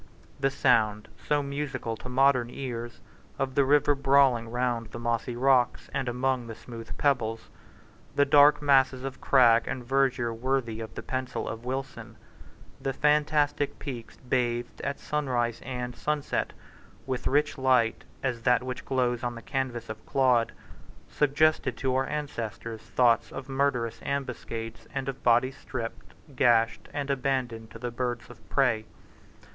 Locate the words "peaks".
13.77-14.17